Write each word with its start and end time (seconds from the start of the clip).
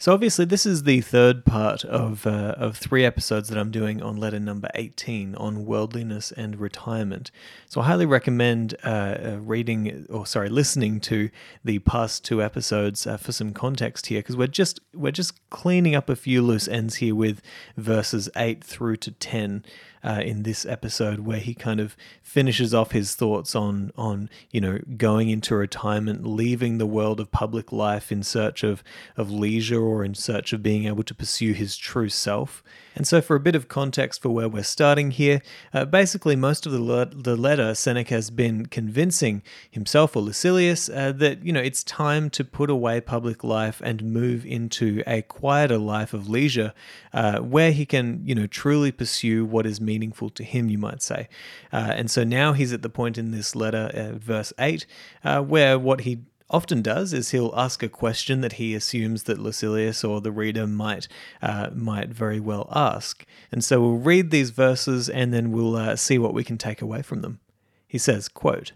So 0.00 0.14
obviously, 0.14 0.46
this 0.46 0.64
is 0.64 0.84
the 0.84 1.02
third 1.02 1.44
part 1.44 1.84
of 1.84 2.26
uh, 2.26 2.54
of 2.56 2.78
three 2.78 3.04
episodes 3.04 3.50
that 3.50 3.58
I'm 3.58 3.70
doing 3.70 4.02
on 4.02 4.16
letter 4.16 4.40
number 4.40 4.70
18 4.74 5.34
on 5.34 5.66
worldliness 5.66 6.32
and 6.32 6.58
retirement. 6.58 7.30
So 7.68 7.82
I 7.82 7.84
highly 7.84 8.06
recommend 8.06 8.74
uh, 8.82 8.88
uh, 8.88 9.38
reading 9.42 10.06
or 10.08 10.24
sorry, 10.24 10.48
listening 10.48 11.00
to 11.00 11.28
the 11.62 11.80
past 11.80 12.24
two 12.24 12.42
episodes 12.42 13.06
uh, 13.06 13.18
for 13.18 13.32
some 13.32 13.52
context 13.52 14.06
here, 14.06 14.20
because 14.20 14.38
we're 14.38 14.46
just 14.46 14.80
we're 14.94 15.12
just 15.12 15.34
cleaning 15.50 15.94
up 15.94 16.08
a 16.08 16.16
few 16.16 16.40
loose 16.40 16.66
ends 16.66 16.94
here 16.94 17.14
with 17.14 17.42
verses 17.76 18.30
eight 18.36 18.64
through 18.64 18.96
to 18.96 19.10
ten 19.10 19.66
uh, 20.02 20.20
in 20.24 20.42
this 20.42 20.64
episode 20.64 21.20
where 21.20 21.38
he 21.38 21.54
kind 21.54 21.80
of 21.80 21.96
finishes 22.22 22.72
off 22.72 22.92
his 22.92 23.14
thoughts 23.14 23.54
on 23.54 23.92
on 23.96 24.28
you 24.50 24.60
know 24.60 24.78
going 24.96 25.30
into 25.30 25.54
retirement, 25.54 26.26
leaving 26.26 26.78
the 26.78 26.86
world 26.86 27.20
of 27.20 27.30
public 27.30 27.72
life 27.72 28.10
in 28.10 28.22
search 28.22 28.62
of 28.62 28.82
of 29.16 29.30
leisure 29.30 29.80
or 29.80 30.04
in 30.04 30.14
search 30.14 30.52
of 30.52 30.62
being 30.62 30.86
able 30.86 31.02
to 31.02 31.14
pursue 31.14 31.52
his 31.52 31.76
true 31.76 32.08
self. 32.08 32.62
And 32.96 33.06
so, 33.06 33.20
for 33.20 33.36
a 33.36 33.40
bit 33.40 33.54
of 33.54 33.68
context 33.68 34.20
for 34.20 34.30
where 34.30 34.48
we're 34.48 34.64
starting 34.64 35.12
here, 35.12 35.42
uh, 35.72 35.84
basically, 35.84 36.34
most 36.34 36.66
of 36.66 36.72
the, 36.72 36.82
le- 36.82 37.06
the 37.06 37.36
letter, 37.36 37.74
Seneca 37.74 38.14
has 38.14 38.30
been 38.30 38.66
convincing 38.66 39.42
himself 39.70 40.16
or 40.16 40.22
Lucilius 40.22 40.88
uh, 40.88 41.12
that, 41.12 41.44
you 41.44 41.52
know, 41.52 41.60
it's 41.60 41.84
time 41.84 42.30
to 42.30 42.44
put 42.44 42.68
away 42.68 43.00
public 43.00 43.44
life 43.44 43.80
and 43.84 44.02
move 44.02 44.44
into 44.44 45.02
a 45.06 45.22
quieter 45.22 45.78
life 45.78 46.12
of 46.12 46.28
leisure 46.28 46.72
uh, 47.12 47.38
where 47.38 47.70
he 47.70 47.86
can, 47.86 48.22
you 48.24 48.34
know, 48.34 48.48
truly 48.48 48.90
pursue 48.90 49.44
what 49.44 49.66
is 49.66 49.80
meaningful 49.90 50.30
to 50.30 50.44
him, 50.44 50.70
you 50.70 50.78
might 50.78 51.02
say. 51.02 51.28
Uh, 51.72 51.92
and 51.98 52.10
so 52.10 52.22
now 52.24 52.52
he's 52.52 52.72
at 52.72 52.82
the 52.82 52.88
point 53.00 53.18
in 53.18 53.30
this 53.30 53.56
letter, 53.56 53.90
uh, 53.94 54.18
verse 54.18 54.52
8, 54.58 54.86
uh, 55.24 55.42
where 55.42 55.78
what 55.78 56.02
he 56.02 56.20
often 56.48 56.82
does 56.82 57.12
is 57.12 57.30
he'll 57.30 57.54
ask 57.56 57.82
a 57.82 57.88
question 57.88 58.40
that 58.40 58.54
he 58.54 58.74
assumes 58.74 59.22
that 59.24 59.38
Lucilius 59.38 60.04
or 60.04 60.20
the 60.20 60.32
reader 60.32 60.66
might 60.66 61.08
uh, 61.40 61.70
might 61.74 62.10
very 62.10 62.40
well 62.40 62.68
ask. 62.70 63.24
And 63.52 63.64
so 63.64 63.80
we'll 63.80 64.06
read 64.12 64.30
these 64.30 64.50
verses 64.50 65.08
and 65.08 65.32
then 65.32 65.52
we'll 65.52 65.76
uh, 65.76 65.96
see 65.96 66.18
what 66.18 66.34
we 66.34 66.44
can 66.44 66.58
take 66.58 66.82
away 66.82 67.02
from 67.02 67.22
them. 67.22 67.40
He 67.86 67.98
says, 67.98 68.28
quote, 68.28 68.72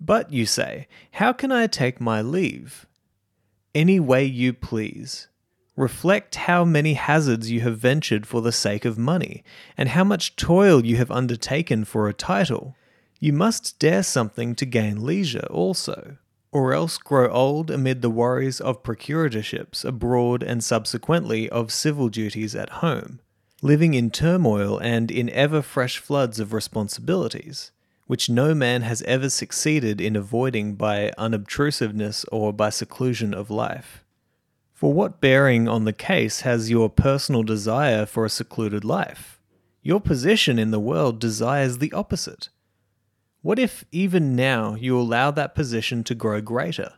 But 0.00 0.32
you 0.32 0.46
say, 0.46 0.88
how 1.12 1.32
can 1.32 1.52
I 1.52 1.66
take 1.66 2.00
my 2.00 2.22
leave? 2.22 2.86
Any 3.74 3.98
way 3.98 4.24
you 4.24 4.52
please. 4.52 5.28
Reflect 5.76 6.34
how 6.34 6.64
many 6.64 6.94
hazards 6.94 7.50
you 7.50 7.60
have 7.62 7.78
ventured 7.78 8.26
for 8.26 8.40
the 8.40 8.52
sake 8.52 8.84
of 8.84 8.96
money, 8.96 9.42
and 9.76 9.88
how 9.88 10.04
much 10.04 10.36
toil 10.36 10.84
you 10.84 10.96
have 10.96 11.10
undertaken 11.10 11.84
for 11.84 12.08
a 12.08 12.14
title. 12.14 12.76
You 13.18 13.32
must 13.32 13.78
dare 13.78 14.02
something 14.02 14.54
to 14.54 14.66
gain 14.66 15.04
leisure 15.04 15.46
also 15.50 16.18
or 16.54 16.72
else 16.72 16.98
grow 16.98 17.28
old 17.30 17.68
amid 17.68 18.00
the 18.00 18.08
worries 18.08 18.60
of 18.60 18.84
procuratorships 18.84 19.84
abroad 19.84 20.40
and 20.40 20.62
subsequently 20.62 21.50
of 21.50 21.72
civil 21.72 22.08
duties 22.08 22.54
at 22.54 22.70
home, 22.70 23.18
living 23.60 23.92
in 23.94 24.08
turmoil 24.08 24.78
and 24.78 25.10
in 25.10 25.28
ever 25.30 25.60
fresh 25.60 25.98
floods 25.98 26.38
of 26.38 26.52
responsibilities, 26.52 27.72
which 28.06 28.30
no 28.30 28.54
man 28.54 28.82
has 28.82 29.02
ever 29.02 29.28
succeeded 29.28 30.00
in 30.00 30.14
avoiding 30.14 30.76
by 30.76 31.10
unobtrusiveness 31.18 32.24
or 32.30 32.52
by 32.52 32.70
seclusion 32.70 33.34
of 33.34 33.50
life. 33.50 34.03
What 34.92 35.18
bearing 35.18 35.66
on 35.66 35.86
the 35.86 35.94
case 35.94 36.42
has 36.42 36.70
your 36.70 36.90
personal 36.90 37.42
desire 37.42 38.04
for 38.04 38.26
a 38.26 38.30
secluded 38.30 38.84
life? 38.84 39.40
Your 39.82 39.98
position 39.98 40.58
in 40.58 40.72
the 40.72 40.78
world 40.78 41.18
desires 41.18 41.78
the 41.78 41.92
opposite. 41.92 42.50
What 43.40 43.58
if 43.58 43.86
even 43.92 44.36
now 44.36 44.74
you 44.74 44.98
allow 44.98 45.30
that 45.30 45.54
position 45.54 46.04
to 46.04 46.14
grow 46.14 46.42
greater? 46.42 46.92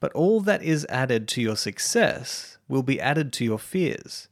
But 0.00 0.12
all 0.14 0.40
that 0.40 0.64
is 0.64 0.84
added 0.88 1.28
to 1.28 1.40
your 1.40 1.56
success 1.56 2.58
will 2.66 2.82
be 2.82 3.00
added 3.00 3.32
to 3.34 3.44
your 3.44 3.60
fears. 3.60 4.26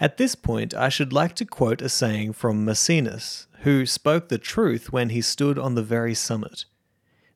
At 0.00 0.16
this 0.16 0.34
point, 0.34 0.74
I 0.74 0.88
should 0.88 1.12
like 1.12 1.36
to 1.36 1.44
quote 1.44 1.80
a 1.80 1.88
saying 1.88 2.32
from 2.32 2.66
Maecenas, 2.66 3.46
who 3.60 3.86
spoke 3.86 4.28
the 4.28 4.38
truth 4.38 4.92
when 4.92 5.10
he 5.10 5.20
stood 5.20 5.60
on 5.60 5.76
the 5.76 5.82
very 5.82 6.14
summit. 6.14 6.64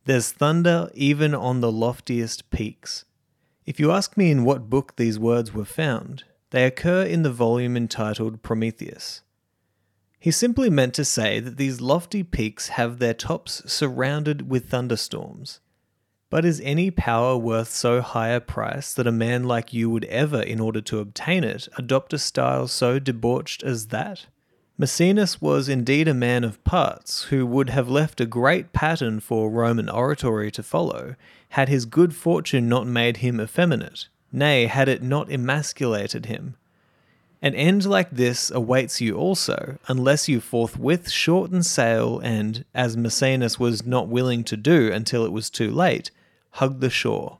There's 0.04 0.32
thunder 0.32 0.90
even 0.94 1.32
on 1.32 1.60
the 1.60 1.70
loftiest 1.70 2.50
peaks. 2.50 3.04
If 3.66 3.80
you 3.80 3.90
ask 3.90 4.16
me 4.16 4.30
in 4.30 4.44
what 4.44 4.68
book 4.68 4.96
these 4.96 5.18
words 5.18 5.54
were 5.54 5.64
found, 5.64 6.24
they 6.50 6.66
occur 6.66 7.02
in 7.02 7.22
the 7.22 7.32
volume 7.32 7.78
entitled 7.78 8.42
Prometheus. 8.42 9.22
He 10.20 10.30
simply 10.30 10.68
meant 10.68 10.92
to 10.94 11.04
say 11.04 11.40
that 11.40 11.56
these 11.56 11.80
lofty 11.80 12.22
peaks 12.22 12.68
have 12.68 12.98
their 12.98 13.14
tops 13.14 13.62
surrounded 13.70 14.50
with 14.50 14.68
thunderstorms. 14.68 15.60
But 16.28 16.44
is 16.44 16.60
any 16.62 16.90
power 16.90 17.38
worth 17.38 17.70
so 17.70 18.02
high 18.02 18.28
a 18.28 18.40
price 18.40 18.92
that 18.94 19.06
a 19.06 19.12
man 19.12 19.44
like 19.44 19.72
you 19.72 19.88
would 19.88 20.04
ever, 20.06 20.42
in 20.42 20.60
order 20.60 20.82
to 20.82 20.98
obtain 20.98 21.42
it, 21.42 21.68
adopt 21.78 22.12
a 22.12 22.18
style 22.18 22.68
so 22.68 22.98
debauched 22.98 23.62
as 23.62 23.86
that? 23.86 24.26
Maecenas 24.76 25.40
was 25.40 25.68
indeed 25.68 26.08
a 26.08 26.14
man 26.14 26.42
of 26.42 26.62
parts, 26.64 27.24
who 27.24 27.46
would 27.46 27.70
have 27.70 27.88
left 27.88 28.20
a 28.20 28.26
great 28.26 28.72
pattern 28.72 29.20
for 29.20 29.48
Roman 29.48 29.88
oratory 29.88 30.50
to 30.50 30.64
follow, 30.64 31.14
had 31.50 31.68
his 31.68 31.84
good 31.84 32.12
fortune 32.12 32.68
not 32.68 32.84
made 32.84 33.18
him 33.18 33.40
effeminate, 33.40 34.08
nay, 34.32 34.66
had 34.66 34.88
it 34.88 35.00
not 35.00 35.30
emasculated 35.30 36.26
him. 36.26 36.56
An 37.40 37.54
end 37.54 37.86
like 37.86 38.10
this 38.10 38.50
awaits 38.50 39.00
you 39.00 39.16
also, 39.16 39.78
unless 39.86 40.28
you 40.28 40.40
forthwith 40.40 41.08
shorten 41.08 41.62
sail 41.62 42.18
and, 42.18 42.64
as 42.74 42.96
Maecenas 42.96 43.60
was 43.60 43.86
not 43.86 44.08
willing 44.08 44.42
to 44.42 44.56
do 44.56 44.90
until 44.90 45.24
it 45.24 45.30
was 45.30 45.50
too 45.50 45.70
late, 45.70 46.10
hug 46.50 46.80
the 46.80 46.90
shore. 46.90 47.38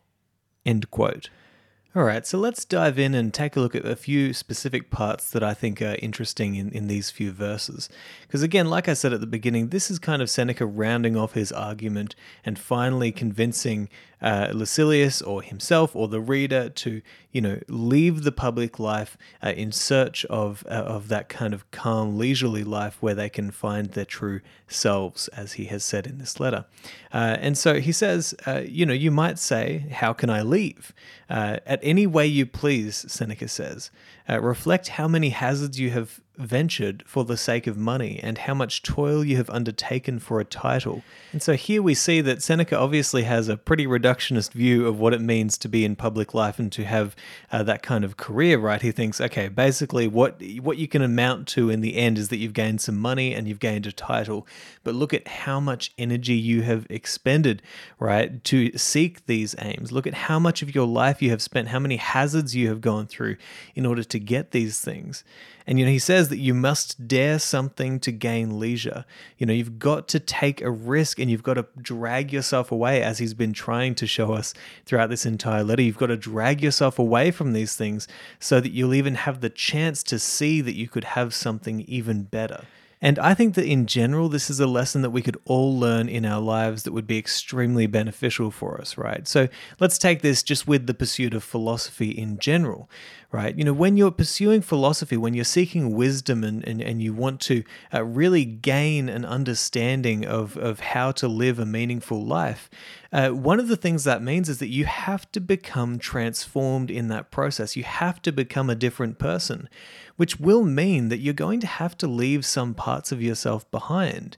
All 1.96 2.02
right, 2.02 2.26
so 2.26 2.38
let's 2.38 2.64
dive 2.64 2.98
in 2.98 3.14
and 3.14 3.32
take 3.32 3.54
a 3.54 3.60
look 3.60 3.76
at 3.76 3.84
a 3.84 3.94
few 3.94 4.32
specific 4.32 4.90
parts 4.90 5.30
that 5.30 5.44
I 5.44 5.54
think 5.54 5.80
are 5.80 5.94
interesting 6.02 6.56
in, 6.56 6.72
in 6.72 6.88
these 6.88 7.12
few 7.12 7.30
verses. 7.30 7.88
Because, 8.22 8.42
again, 8.42 8.68
like 8.68 8.88
I 8.88 8.94
said 8.94 9.12
at 9.12 9.20
the 9.20 9.28
beginning, 9.28 9.68
this 9.68 9.92
is 9.92 10.00
kind 10.00 10.20
of 10.20 10.28
Seneca 10.28 10.66
rounding 10.66 11.16
off 11.16 11.34
his 11.34 11.52
argument 11.52 12.16
and 12.44 12.58
finally 12.58 13.12
convincing 13.12 13.88
uh, 14.20 14.48
Lucilius 14.52 15.20
or 15.20 15.42
himself 15.42 15.94
or 15.94 16.08
the 16.08 16.20
reader 16.20 16.70
to, 16.70 17.02
you 17.30 17.40
know, 17.42 17.60
leave 17.68 18.22
the 18.24 18.32
public 18.32 18.78
life 18.78 19.18
uh, 19.42 19.50
in 19.50 19.70
search 19.70 20.24
of, 20.24 20.64
uh, 20.66 20.70
of 20.70 21.08
that 21.08 21.28
kind 21.28 21.52
of 21.52 21.70
calm, 21.70 22.16
leisurely 22.16 22.64
life 22.64 22.96
where 23.00 23.14
they 23.14 23.28
can 23.28 23.50
find 23.50 23.90
their 23.90 24.06
true 24.06 24.40
selves, 24.66 25.28
as 25.28 25.52
he 25.52 25.66
has 25.66 25.84
said 25.84 26.06
in 26.06 26.16
this 26.16 26.40
letter. 26.40 26.64
Uh, 27.12 27.36
and 27.38 27.58
so 27.58 27.80
he 27.80 27.92
says, 27.92 28.34
uh, 28.46 28.62
you 28.66 28.86
know, 28.86 28.94
you 28.94 29.10
might 29.10 29.38
say, 29.38 29.86
How 29.92 30.14
can 30.14 30.30
I 30.30 30.40
leave? 30.40 30.94
Uh, 31.28 31.58
at 31.66 31.83
any 31.84 32.06
way 32.06 32.26
you 32.26 32.46
please, 32.46 33.04
Seneca 33.12 33.46
says. 33.46 33.90
Uh, 34.28 34.40
reflect 34.40 34.88
how 34.88 35.06
many 35.06 35.28
hazards 35.28 35.78
you 35.78 35.90
have 35.90 36.20
ventured 36.36 37.02
for 37.06 37.24
the 37.24 37.36
sake 37.36 37.66
of 37.66 37.76
money 37.76 38.18
and 38.22 38.38
how 38.38 38.54
much 38.54 38.82
toil 38.82 39.24
you 39.24 39.36
have 39.36 39.48
undertaken 39.50 40.18
for 40.18 40.40
a 40.40 40.44
title. 40.44 41.02
And 41.32 41.42
so 41.42 41.54
here 41.54 41.82
we 41.82 41.94
see 41.94 42.20
that 42.22 42.42
Seneca 42.42 42.76
obviously 42.76 43.22
has 43.22 43.48
a 43.48 43.56
pretty 43.56 43.86
reductionist 43.86 44.52
view 44.52 44.86
of 44.86 44.98
what 44.98 45.14
it 45.14 45.20
means 45.20 45.56
to 45.58 45.68
be 45.68 45.84
in 45.84 45.96
public 45.96 46.34
life 46.34 46.58
and 46.58 46.70
to 46.72 46.84
have 46.84 47.14
uh, 47.52 47.62
that 47.62 47.82
kind 47.82 48.04
of 48.04 48.16
career, 48.16 48.58
right? 48.58 48.82
He 48.82 48.92
thinks, 48.92 49.20
okay, 49.20 49.48
basically 49.48 50.08
what 50.08 50.42
what 50.60 50.78
you 50.78 50.88
can 50.88 51.02
amount 51.02 51.46
to 51.48 51.70
in 51.70 51.80
the 51.80 51.96
end 51.96 52.18
is 52.18 52.28
that 52.28 52.36
you've 52.36 52.52
gained 52.52 52.80
some 52.80 52.98
money 52.98 53.34
and 53.34 53.46
you've 53.46 53.60
gained 53.60 53.86
a 53.86 53.92
title, 53.92 54.46
but 54.82 54.94
look 54.94 55.14
at 55.14 55.26
how 55.26 55.60
much 55.60 55.92
energy 55.98 56.34
you 56.34 56.62
have 56.62 56.86
expended, 56.90 57.62
right, 57.98 58.42
to 58.44 58.76
seek 58.76 59.26
these 59.26 59.54
aims. 59.60 59.92
Look 59.92 60.06
at 60.06 60.14
how 60.14 60.38
much 60.38 60.62
of 60.62 60.74
your 60.74 60.86
life 60.86 61.22
you 61.22 61.30
have 61.30 61.42
spent, 61.42 61.68
how 61.68 61.78
many 61.78 61.96
hazards 61.96 62.56
you 62.56 62.68
have 62.68 62.80
gone 62.80 63.06
through 63.06 63.36
in 63.74 63.86
order 63.86 64.02
to 64.04 64.18
get 64.18 64.50
these 64.50 64.80
things. 64.80 65.24
And 65.66 65.78
you 65.78 65.86
know, 65.86 65.90
he 65.90 65.98
says 65.98 66.23
that 66.28 66.38
you 66.38 66.54
must 66.54 67.08
dare 67.08 67.38
something 67.38 68.00
to 68.00 68.12
gain 68.12 68.58
leisure. 68.58 69.04
You 69.38 69.46
know, 69.46 69.52
you've 69.52 69.78
got 69.78 70.08
to 70.08 70.20
take 70.20 70.60
a 70.60 70.70
risk 70.70 71.18
and 71.18 71.30
you've 71.30 71.42
got 71.42 71.54
to 71.54 71.66
drag 71.80 72.32
yourself 72.32 72.70
away, 72.72 73.02
as 73.02 73.18
he's 73.18 73.34
been 73.34 73.52
trying 73.52 73.94
to 73.96 74.06
show 74.06 74.32
us 74.32 74.54
throughout 74.86 75.10
this 75.10 75.26
entire 75.26 75.64
letter. 75.64 75.82
You've 75.82 75.98
got 75.98 76.06
to 76.06 76.16
drag 76.16 76.62
yourself 76.62 76.98
away 76.98 77.30
from 77.30 77.52
these 77.52 77.76
things 77.76 78.08
so 78.38 78.60
that 78.60 78.72
you'll 78.72 78.94
even 78.94 79.14
have 79.14 79.40
the 79.40 79.50
chance 79.50 80.02
to 80.04 80.18
see 80.18 80.60
that 80.60 80.74
you 80.74 80.88
could 80.88 81.04
have 81.04 81.34
something 81.34 81.80
even 81.82 82.22
better. 82.22 82.64
And 83.04 83.18
I 83.18 83.34
think 83.34 83.54
that 83.56 83.66
in 83.66 83.84
general, 83.84 84.30
this 84.30 84.48
is 84.48 84.60
a 84.60 84.66
lesson 84.66 85.02
that 85.02 85.10
we 85.10 85.20
could 85.20 85.36
all 85.44 85.78
learn 85.78 86.08
in 86.08 86.24
our 86.24 86.40
lives 86.40 86.84
that 86.84 86.92
would 86.94 87.06
be 87.06 87.18
extremely 87.18 87.86
beneficial 87.86 88.50
for 88.50 88.80
us, 88.80 88.96
right? 88.96 89.28
So 89.28 89.48
let's 89.78 89.98
take 89.98 90.22
this 90.22 90.42
just 90.42 90.66
with 90.66 90.86
the 90.86 90.94
pursuit 90.94 91.34
of 91.34 91.44
philosophy 91.44 92.08
in 92.08 92.38
general, 92.38 92.88
right? 93.30 93.54
You 93.58 93.64
know, 93.64 93.74
when 93.74 93.98
you're 93.98 94.10
pursuing 94.10 94.62
philosophy, 94.62 95.18
when 95.18 95.34
you're 95.34 95.44
seeking 95.44 95.94
wisdom 95.94 96.42
and, 96.42 96.66
and, 96.66 96.80
and 96.80 97.02
you 97.02 97.12
want 97.12 97.42
to 97.42 97.62
uh, 97.92 98.02
really 98.02 98.46
gain 98.46 99.10
an 99.10 99.26
understanding 99.26 100.24
of, 100.24 100.56
of 100.56 100.80
how 100.80 101.12
to 101.12 101.28
live 101.28 101.58
a 101.58 101.66
meaningful 101.66 102.24
life, 102.24 102.70
uh, 103.12 103.28
one 103.28 103.60
of 103.60 103.68
the 103.68 103.76
things 103.76 104.04
that 104.04 104.22
means 104.22 104.48
is 104.48 104.60
that 104.60 104.68
you 104.68 104.86
have 104.86 105.30
to 105.32 105.40
become 105.40 105.98
transformed 105.98 106.90
in 106.90 107.08
that 107.08 107.30
process. 107.30 107.76
You 107.76 107.84
have 107.84 108.22
to 108.22 108.32
become 108.32 108.70
a 108.70 108.74
different 108.74 109.18
person, 109.18 109.68
which 110.16 110.38
will 110.38 110.64
mean 110.64 111.08
that 111.08 111.18
you're 111.18 111.34
going 111.34 111.60
to 111.60 111.66
have 111.66 111.96
to 111.98 112.06
leave 112.06 112.44
some 112.44 112.74
parts 112.74 113.12
of 113.12 113.22
yourself 113.22 113.68
behind 113.70 114.36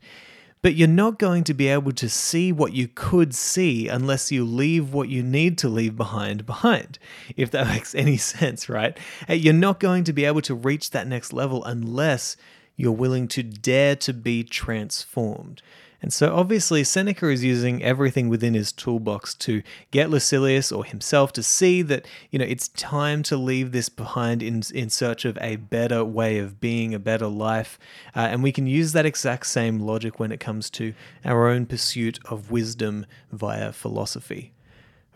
but 0.67 0.75
you're 0.75 0.89
not 0.89 1.21
going 1.21 1.45
to 1.45 1.55
be 1.55 1.69
able 1.69 1.93
to 1.93 2.09
see 2.09 2.51
what 2.51 2.73
you 2.73 2.89
could 2.89 3.33
see 3.33 3.87
unless 3.87 4.33
you 4.33 4.45
leave 4.45 4.93
what 4.93 5.09
you 5.09 5.23
need 5.23 5.57
to 5.59 5.69
leave 5.69 5.97
behind 5.97 6.45
behind, 6.45 6.99
if 7.37 7.53
that 7.53 7.67
makes 7.73 7.95
any 7.95 8.17
sense, 8.17 8.69
right? 8.69 8.99
You're 9.29 9.55
not 9.55 9.79
going 9.79 10.03
to 10.03 10.13
be 10.13 10.25
able 10.25 10.41
to 10.43 10.57
reach 10.57 10.91
that 10.91 11.07
next 11.07 11.33
level 11.33 11.65
unless 11.65 12.37
you're 12.75 12.91
willing 12.91 13.29
to 13.29 13.45
dare 13.45 13.95
to 13.95 14.13
be 14.13 14.43
transformed. 14.43 15.63
And 16.03 16.13
so 16.13 16.35
obviously 16.35 16.85
Seneca 16.85 17.29
is 17.29 17.43
using 17.43 17.83
everything 17.83 18.29
within 18.29 18.55
his 18.55 18.73
toolbox 18.73 19.35
to 19.35 19.63
get 19.91 20.11
Lucilius 20.11 20.71
or 20.71 20.85
himself 20.85 21.33
to 21.33 21.43
see 21.43 21.83
that, 21.83 22.07
you 22.31 22.39
know, 22.39 22.45
it's 22.45 22.69
time 22.69 23.23
to 23.25 23.37
leave 23.37 23.73
this 23.73 23.89
behind 23.89 24.43
in, 24.43 24.63
in 24.75 24.91
search 24.91 25.25
of 25.25 25.39
a 25.41 25.57
better 25.57 26.05
way 26.05 26.39
of 26.39 26.61
being, 26.61 26.95
a 26.95 26.99
better 26.99 27.27
life. 27.27 27.79
Uh, 28.15 28.21
and 28.21 28.43
we 28.43 28.53
can 28.53 28.67
use 28.67 28.93
that 28.93 29.07
exact 29.07 29.47
same 29.47 29.79
logic 29.79 30.21
when 30.21 30.33
it 30.33 30.41
comes 30.41 30.69
to 30.71 30.93
our 31.25 31.49
own 31.49 31.67
pursuit 31.67 32.19
of 32.27 32.51
wisdom 32.51 33.07
via 33.33 33.73
philosophy. 33.73 34.53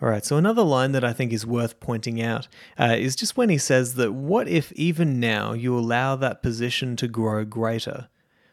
All 0.03 0.09
right, 0.09 0.25
so 0.25 0.39
another 0.39 0.63
line 0.63 0.93
that 0.93 1.05
I 1.05 1.13
think 1.13 1.31
is 1.31 1.45
worth 1.45 1.79
pointing 1.79 2.23
out 2.23 2.49
uh, 2.79 2.97
is 2.99 3.15
just 3.15 3.37
when 3.37 3.51
he 3.51 3.59
says 3.59 3.97
that 3.97 4.13
what 4.13 4.49
if 4.49 4.73
even 4.73 5.21
now 5.21 5.53
you 5.53 5.79
allow 5.79 6.17
that 6.17 6.43
position 6.43 6.97
to 6.97 7.07
grow 7.07 7.45
greater? 7.45 8.09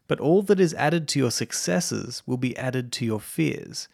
But 0.07 0.19
all 0.19 0.41
that 0.43 0.59
is 0.59 0.73
added 0.73 1.07
to 1.09 1.19
your 1.19 1.31
successes 1.31 2.23
will 2.25 2.37
be 2.37 2.57
added 2.57 2.91
to 2.93 3.05
your 3.05 3.19
fears. 3.19 3.87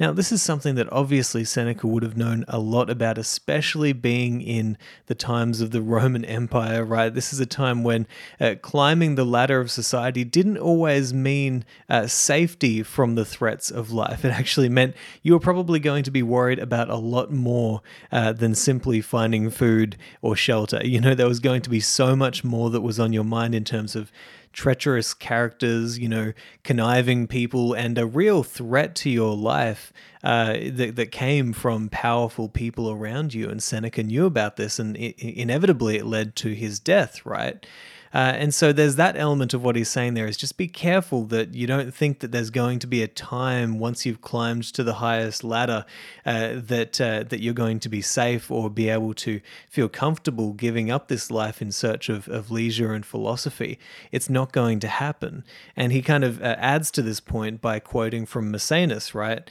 Now, 0.00 0.12
this 0.12 0.30
is 0.30 0.40
something 0.40 0.76
that 0.76 0.92
obviously 0.92 1.44
Seneca 1.44 1.88
would 1.88 2.04
have 2.04 2.16
known 2.16 2.44
a 2.46 2.60
lot 2.60 2.88
about, 2.88 3.18
especially 3.18 3.92
being 3.92 4.40
in 4.40 4.78
the 5.06 5.14
times 5.16 5.60
of 5.60 5.72
the 5.72 5.82
Roman 5.82 6.24
Empire, 6.24 6.84
right? 6.84 7.12
This 7.12 7.32
is 7.32 7.40
a 7.40 7.46
time 7.46 7.82
when 7.82 8.06
uh, 8.40 8.54
climbing 8.62 9.16
the 9.16 9.24
ladder 9.24 9.60
of 9.60 9.72
society 9.72 10.22
didn't 10.22 10.58
always 10.58 11.12
mean 11.12 11.64
uh, 11.88 12.06
safety 12.06 12.84
from 12.84 13.16
the 13.16 13.24
threats 13.24 13.72
of 13.72 13.90
life. 13.90 14.24
It 14.24 14.30
actually 14.30 14.68
meant 14.68 14.94
you 15.22 15.32
were 15.32 15.40
probably 15.40 15.80
going 15.80 16.04
to 16.04 16.12
be 16.12 16.22
worried 16.22 16.60
about 16.60 16.88
a 16.90 16.96
lot 16.96 17.32
more 17.32 17.82
uh, 18.12 18.32
than 18.32 18.54
simply 18.54 19.00
finding 19.00 19.50
food 19.50 19.96
or 20.22 20.36
shelter. 20.36 20.80
You 20.84 21.00
know, 21.00 21.14
there 21.14 21.26
was 21.26 21.40
going 21.40 21.62
to 21.62 21.70
be 21.70 21.80
so 21.80 22.14
much 22.14 22.44
more 22.44 22.70
that 22.70 22.82
was 22.82 23.00
on 23.00 23.12
your 23.12 23.24
mind 23.24 23.52
in 23.52 23.64
terms 23.64 23.96
of 23.96 24.12
treacherous 24.52 25.14
characters, 25.14 25.98
you 25.98 26.08
know, 26.08 26.32
conniving 26.64 27.26
people, 27.26 27.74
and 27.74 27.98
a 27.98 28.06
real 28.06 28.42
threat 28.42 28.94
to 28.96 29.10
your 29.10 29.36
life 29.36 29.92
uh, 30.22 30.54
that, 30.70 30.96
that 30.96 31.12
came 31.12 31.52
from 31.52 31.88
powerful 31.88 32.48
people 32.48 32.90
around 32.90 33.34
you. 33.34 33.48
And 33.48 33.62
Seneca 33.62 34.02
knew 34.02 34.26
about 34.26 34.56
this, 34.56 34.78
and 34.78 34.96
it, 34.96 35.18
inevitably 35.18 35.96
it 35.96 36.06
led 36.06 36.36
to 36.36 36.54
his 36.54 36.80
death, 36.80 37.24
right? 37.24 37.64
Uh, 38.14 38.32
and 38.36 38.54
so 38.54 38.72
there's 38.72 38.96
that 38.96 39.16
element 39.16 39.54
of 39.54 39.62
what 39.62 39.76
he's 39.76 39.88
saying 39.88 40.14
there 40.14 40.26
is 40.26 40.36
just 40.36 40.56
be 40.56 40.68
careful 40.68 41.24
that 41.24 41.54
you 41.54 41.66
don't 41.66 41.94
think 41.94 42.20
that 42.20 42.32
there's 42.32 42.50
going 42.50 42.78
to 42.78 42.86
be 42.86 43.02
a 43.02 43.08
time 43.08 43.78
once 43.78 44.06
you've 44.06 44.20
climbed 44.20 44.64
to 44.64 44.82
the 44.82 44.94
highest 44.94 45.44
ladder 45.44 45.84
uh, 46.24 46.52
that 46.54 47.00
uh, 47.00 47.22
that 47.24 47.40
you're 47.40 47.54
going 47.54 47.80
to 47.80 47.88
be 47.88 48.00
safe 48.00 48.50
or 48.50 48.70
be 48.70 48.88
able 48.88 49.14
to 49.14 49.40
feel 49.68 49.88
comfortable 49.88 50.52
giving 50.52 50.90
up 50.90 51.08
this 51.08 51.30
life 51.30 51.60
in 51.60 51.70
search 51.70 52.08
of, 52.08 52.28
of 52.28 52.50
leisure 52.50 52.92
and 52.92 53.04
philosophy. 53.04 53.78
It's 54.12 54.30
not 54.30 54.52
going 54.52 54.80
to 54.80 54.88
happen. 54.88 55.44
And 55.76 55.92
he 55.92 56.02
kind 56.02 56.24
of 56.24 56.40
uh, 56.40 56.56
adds 56.58 56.90
to 56.92 57.02
this 57.02 57.20
point 57.20 57.60
by 57.60 57.78
quoting 57.78 58.26
from 58.26 58.52
Maecenas, 58.52 59.14
right? 59.14 59.48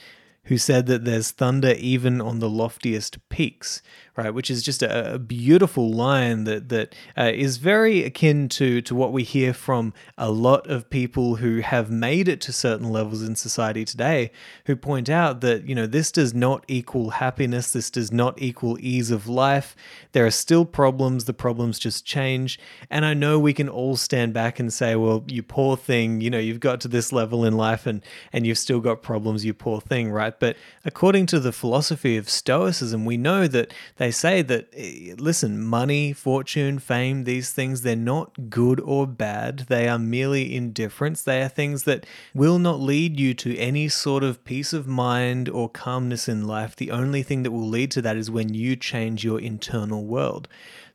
who 0.48 0.56
said 0.56 0.86
that 0.86 1.04
there's 1.04 1.30
thunder 1.30 1.72
even 1.72 2.22
on 2.22 2.38
the 2.38 2.48
loftiest 2.48 3.18
peaks, 3.28 3.82
right? 4.18 4.34
Which 4.34 4.50
is 4.50 4.64
just 4.64 4.82
a, 4.82 5.14
a 5.14 5.18
beautiful 5.18 5.92
line 5.92 6.42
that 6.42 6.70
that 6.70 6.94
uh, 7.16 7.30
is 7.32 7.58
very 7.58 8.02
akin 8.02 8.48
to 8.48 8.82
to 8.82 8.94
what 8.94 9.12
we 9.12 9.22
hear 9.22 9.54
from 9.54 9.94
a 10.18 10.28
lot 10.28 10.68
of 10.68 10.90
people 10.90 11.36
who 11.36 11.60
have 11.60 11.88
made 11.88 12.26
it 12.26 12.40
to 12.40 12.52
certain 12.52 12.90
levels 12.90 13.22
in 13.22 13.36
society 13.36 13.84
today, 13.84 14.32
who 14.66 14.74
point 14.74 15.08
out 15.08 15.40
that 15.42 15.68
you 15.68 15.74
know 15.74 15.86
this 15.86 16.10
does 16.10 16.34
not 16.34 16.64
equal 16.66 17.10
happiness, 17.10 17.72
this 17.72 17.90
does 17.90 18.10
not 18.10 18.42
equal 18.42 18.76
ease 18.80 19.12
of 19.12 19.28
life. 19.28 19.76
There 20.10 20.26
are 20.26 20.32
still 20.32 20.64
problems. 20.64 21.26
The 21.26 21.32
problems 21.32 21.78
just 21.78 22.04
change, 22.04 22.58
and 22.90 23.04
I 23.04 23.14
know 23.14 23.38
we 23.38 23.54
can 23.54 23.68
all 23.68 23.96
stand 23.96 24.34
back 24.34 24.58
and 24.58 24.72
say, 24.72 24.96
"Well, 24.96 25.24
you 25.28 25.44
poor 25.44 25.76
thing, 25.76 26.20
you 26.20 26.28
know, 26.28 26.40
you've 26.40 26.58
got 26.58 26.80
to 26.80 26.88
this 26.88 27.12
level 27.12 27.44
in 27.44 27.56
life, 27.56 27.86
and 27.86 28.02
and 28.32 28.44
you've 28.44 28.58
still 28.58 28.80
got 28.80 29.00
problems, 29.00 29.44
you 29.44 29.54
poor 29.54 29.80
thing," 29.80 30.10
right? 30.10 30.34
But 30.40 30.56
according 30.84 31.26
to 31.26 31.38
the 31.38 31.52
philosophy 31.52 32.16
of 32.16 32.28
Stoicism, 32.28 33.04
we 33.04 33.16
know 33.16 33.46
that 33.46 33.72
they 33.96 34.07
say 34.10 34.42
that, 34.42 34.68
eh, 34.74 35.14
listen, 35.18 35.62
money, 35.62 36.12
fortune, 36.12 36.78
fame, 36.78 37.24
these 37.24 37.52
things, 37.52 37.82
they're 37.82 37.96
not 37.96 38.50
good 38.50 38.80
or 38.80 39.06
bad. 39.06 39.66
They 39.68 39.88
are 39.88 39.98
merely 39.98 40.54
indifferents. 40.54 41.22
They 41.22 41.42
are 41.42 41.48
things 41.48 41.84
that 41.84 42.06
will 42.34 42.58
not 42.58 42.80
lead 42.80 43.18
you 43.18 43.34
to 43.34 43.56
any 43.56 43.88
sort 43.88 44.24
of 44.24 44.44
peace 44.44 44.72
of 44.72 44.86
mind 44.86 45.48
or 45.48 45.68
calmness 45.68 46.28
in 46.28 46.46
life. 46.46 46.76
The 46.76 46.90
only 46.90 47.22
thing 47.22 47.42
that 47.42 47.50
will 47.50 47.68
lead 47.68 47.90
to 47.92 48.02
that 48.02 48.16
is 48.16 48.30
when 48.30 48.54
you 48.54 48.76
change 48.76 49.24
your 49.24 49.40
internal 49.40 50.04
world. 50.04 50.48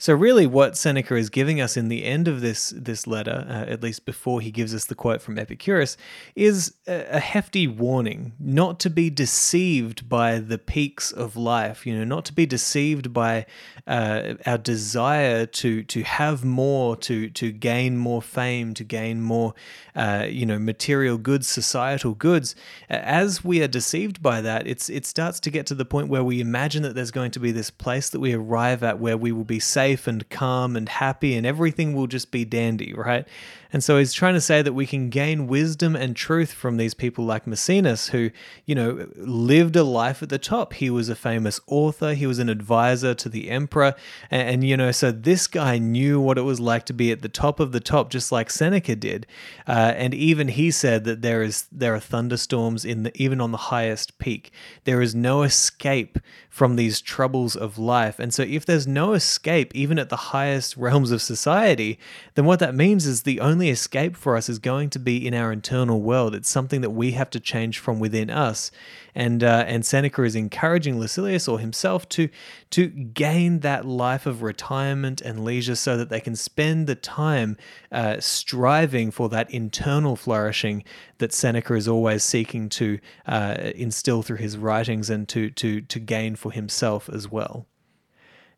So 0.04 0.14
really, 0.14 0.46
what 0.46 0.76
Seneca 0.76 1.16
is 1.16 1.30
giving 1.30 1.62
us 1.62 1.78
in 1.78 1.88
the 1.88 2.04
end 2.04 2.28
of 2.28 2.42
this 2.42 2.74
this 2.76 3.08
letter, 3.08 3.46
uh, 3.48 3.72
at 3.72 3.82
least 3.82 4.06
before 4.06 4.42
he 4.42 4.52
gives 4.52 4.76
us 4.76 4.84
the 4.84 4.96
quote 4.96 5.22
from 5.22 5.40
Epicurus, 5.40 5.96
is 6.36 6.74
a 6.88 7.20
hefty 7.22 7.68
warning 7.68 8.34
not 8.40 8.80
to 8.82 8.90
be 8.90 9.10
deceived 9.10 10.10
by 10.10 10.40
the 10.40 10.58
peaks 10.58 11.12
of 11.12 11.38
life. 11.38 11.86
You 11.86 11.98
know, 11.98 12.04
not 12.04 12.26
to 12.26 12.34
be 12.34 12.46
deceived 12.46 13.03
by 13.12 13.46
uh, 13.88 14.36
our 14.46 14.60
desire 14.60 15.46
to 15.48 15.84
to 15.84 16.04
have 16.04 16.46
more, 16.46 16.96
to 16.98 17.30
to 17.32 17.52
gain 17.52 17.98
more 17.98 18.22
fame, 18.22 18.74
to 18.76 18.84
gain 18.84 19.22
more, 19.22 19.54
uh, 19.96 20.28
you 20.30 20.46
know, 20.46 20.60
material 20.60 21.18
goods, 21.18 21.48
societal 21.48 22.14
goods. 22.14 22.56
As 22.90 23.44
we 23.44 23.62
are 23.64 23.68
deceived 23.68 24.22
by 24.22 24.40
that, 24.42 24.68
it's 24.68 24.90
it 24.90 25.06
starts 25.06 25.40
to 25.42 25.50
get 25.50 25.66
to 25.66 25.76
the 25.76 25.86
point 25.86 26.08
where 26.08 26.24
we 26.24 26.40
imagine 26.40 26.84
that 26.84 26.94
there's 26.94 27.12
going 27.12 27.32
to 27.32 27.40
be 27.40 27.52
this 27.52 27.72
place 27.72 28.10
that 28.12 28.20
we 28.20 28.34
arrive 28.34 28.84
at 28.84 29.00
where 29.00 29.18
we 29.18 29.32
will 29.32 29.44
be 29.44 29.60
safe 29.60 30.08
and 30.08 30.30
calm 30.30 30.76
and 30.76 30.88
happy, 30.88 31.36
and 31.36 31.46
everything 31.46 31.94
will 31.94 32.08
just 32.08 32.32
be 32.32 32.46
dandy, 32.46 32.94
right? 32.94 33.28
And 33.74 33.84
so 33.84 33.98
he's 33.98 34.14
trying 34.14 34.36
to 34.36 34.42
say 34.42 34.62
that 34.62 34.74
we 34.74 34.86
can 34.86 35.10
gain 35.10 35.48
wisdom 35.48 35.96
and 35.96 36.16
truth 36.16 36.54
from 36.54 36.78
these 36.78 36.94
people 36.94 37.26
like 37.26 37.46
Maecenas, 37.46 38.12
who, 38.12 38.30
you 38.66 38.76
know, 38.76 39.08
lived 39.16 39.76
a 39.76 39.84
life 39.84 40.22
at 40.22 40.30
the 40.30 40.38
top. 40.38 40.74
He 40.74 40.92
was 40.92 41.10
a 41.10 41.16
famous 41.16 41.60
author, 41.66 42.14
he 42.14 42.28
was 42.28 42.38
an 42.38 42.50
advisor 42.50 43.16
to 43.16 43.28
the 43.28 43.50
emperor. 43.50 43.96
And, 44.30 44.50
and 44.50 44.64
you 44.64 44.78
know, 44.78 44.92
so 44.92 45.12
this 45.12 45.48
guy 45.48 45.80
knew 45.80 46.22
what 46.22 46.38
it 46.38 46.44
was 46.44 46.60
like 46.60 46.86
to 46.86 46.94
be 46.94 47.12
at 47.12 47.24
the 47.24 47.30
top 47.30 47.60
of 47.60 47.72
the 47.72 47.80
top, 47.80 48.12
just 48.12 48.32
like 48.32 48.52
Seneca 48.52 48.96
did. 48.96 49.26
Uh, 49.68 49.94
and 49.96 50.14
even 50.14 50.50
he 50.50 50.70
said 50.70 51.04
that 51.06 51.24
there 51.24 51.42
is 51.42 51.68
there 51.72 51.96
are 51.96 52.00
thunderstorms 52.00 52.86
in 52.86 53.04
the, 53.04 53.12
even 53.22 53.42
on 53.42 53.52
the 53.52 53.58
highest 53.58 54.20
peak. 54.20 54.52
There 54.84 55.02
is 55.02 55.16
no 55.16 55.42
escape 55.42 56.20
from 56.50 56.76
these 56.76 57.02
troubles 57.02 57.56
of 57.56 57.80
life. 57.80 58.20
And 58.20 58.32
so 58.32 58.44
if 58.44 58.64
there's 58.64 58.86
no 58.86 59.14
escape, 59.14 59.74
even 59.74 59.98
at 59.98 60.10
the 60.10 60.16
highest 60.16 60.78
realms 60.78 61.10
of 61.10 61.20
society, 61.20 61.98
then 62.36 62.46
what 62.46 62.60
that 62.60 62.76
means 62.76 63.08
is 63.08 63.24
the 63.24 63.40
only 63.40 63.63
only 63.64 63.72
escape 63.72 64.18
for 64.18 64.36
us 64.36 64.50
is 64.50 64.60
going 64.60 64.90
to 64.90 65.00
be 65.00 65.26
in 65.26 65.34
our 65.34 65.50
internal 65.50 66.02
world. 66.02 66.36
It's 66.36 66.50
something 66.50 66.82
that 66.82 66.90
we 66.90 67.12
have 67.12 67.30
to 67.30 67.40
change 67.40 67.80
from 67.80 67.98
within 67.98 68.30
us. 68.30 68.72
And 69.16 69.42
uh, 69.42 69.64
and 69.66 69.86
Seneca 69.86 70.24
is 70.24 70.36
encouraging 70.36 71.00
Lucilius 71.00 71.48
or 71.48 71.60
himself 71.60 72.10
to 72.10 72.28
to 72.72 72.88
gain 72.88 73.62
that 73.62 73.86
life 73.86 74.26
of 74.26 74.42
retirement 74.42 75.22
and 75.22 75.46
leisure, 75.46 75.76
so 75.76 75.96
that 75.96 76.10
they 76.10 76.20
can 76.20 76.36
spend 76.36 76.88
the 76.88 76.96
time 76.96 77.56
uh, 77.90 78.18
striving 78.20 79.12
for 79.12 79.30
that 79.30 79.50
internal 79.50 80.18
flourishing 80.18 80.84
that 81.20 81.32
Seneca 81.32 81.76
is 81.76 81.88
always 81.88 82.22
seeking 82.24 82.68
to 82.70 83.00
uh, 83.28 83.72
instill 83.76 84.24
through 84.24 84.38
his 84.38 84.58
writings 84.58 85.10
and 85.10 85.30
to 85.30 85.52
to 85.52 85.80
to 85.80 86.00
gain 86.00 86.36
for 86.36 86.52
himself 86.52 87.08
as 87.08 87.32
well. 87.32 87.66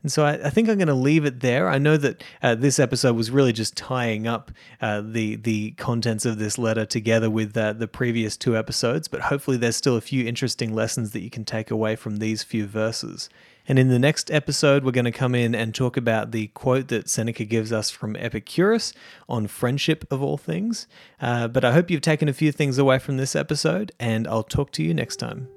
And 0.06 0.12
so 0.12 0.24
I, 0.24 0.34
I 0.34 0.50
think 0.52 0.70
I'm 0.70 0.78
going 0.78 0.88
to 0.88 0.94
leave 0.94 1.26
it 1.26 1.40
there. 1.40 1.68
I 1.68 1.80
know 1.80 1.98
that 1.98 2.24
uh, 2.44 2.54
this 2.54 2.78
episode 2.78 3.16
was 3.16 3.32
really 3.32 3.52
just 3.52 3.76
tying 3.76 4.28
up 4.28 4.52
uh, 4.80 5.02
the 5.04 5.36
the 5.36 5.72
contents 5.72 6.28
of 6.28 6.38
this 6.38 6.60
letter 6.60 6.86
together 6.86 7.28
with 7.28 7.58
uh, 7.58 7.74
the 7.74 7.88
previous 7.88 8.38
two 8.38 8.56
episodes, 8.56 9.08
but 9.08 9.22
hopefully 9.22 9.58
there's 9.58 9.76
still 9.76 9.96
a 9.96 10.02
few 10.02 10.24
interesting 10.24 10.76
lessons 10.76 11.10
that 11.14 11.22
you 11.22 11.32
can 11.32 11.44
take 11.44 11.72
away 11.72 11.96
from 11.96 12.18
these 12.18 12.44
few 12.44 12.68
verses. 12.68 13.30
And 13.68 13.80
in 13.80 13.90
the 13.90 13.98
next 13.98 14.30
episode, 14.30 14.84
we're 14.84 14.92
going 14.92 15.06
to 15.06 15.12
come 15.12 15.34
in 15.34 15.56
and 15.56 15.74
talk 15.74 15.98
about 15.98 16.30
the 16.30 16.50
quote 16.50 16.90
that 16.90 17.10
Seneca 17.10 17.44
gives 17.44 17.74
us 17.74 17.90
from 17.90 18.16
Epicurus 18.16 18.94
on 19.28 19.48
friendship 19.48 20.06
of 20.12 20.22
all 20.22 20.38
things. 20.38 20.86
Uh, 21.20 21.48
but 21.48 21.66
I 21.66 21.72
hope 21.72 21.90
you've 21.90 22.02
taken 22.02 22.30
a 22.30 22.34
few 22.34 22.52
things 22.52 22.78
away 22.78 23.00
from 23.00 23.18
this 23.18 23.36
episode, 23.36 23.92
and 24.00 24.28
I'll 24.28 24.44
talk 24.44 24.70
to 24.74 24.84
you 24.84 24.94
next 24.94 25.16
time. 25.16 25.48